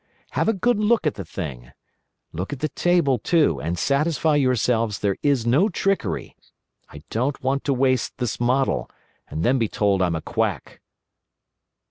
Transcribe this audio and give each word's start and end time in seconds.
Have 0.31 0.49
a 0.49 0.53
good 0.53 0.79
look 0.79 1.05
at 1.05 1.13
the 1.13 1.23
thing. 1.23 1.73
Look 2.33 2.51
at 2.51 2.57
the 2.57 2.69
table 2.69 3.19
too, 3.19 3.61
and 3.61 3.77
satisfy 3.77 4.35
yourselves 4.35 4.97
there 4.97 5.15
is 5.21 5.45
no 5.45 5.69
trickery. 5.69 6.35
I 6.89 7.03
don't 7.11 7.39
want 7.43 7.63
to 7.65 7.73
waste 7.75 8.17
this 8.17 8.39
model, 8.39 8.89
and 9.27 9.43
then 9.43 9.59
be 9.59 9.67
told 9.67 10.01
I'm 10.01 10.15
a 10.15 10.21
quack." 10.23 10.81